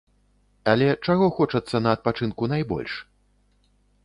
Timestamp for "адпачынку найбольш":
1.97-2.91